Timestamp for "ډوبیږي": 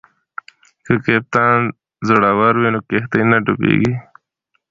3.45-3.93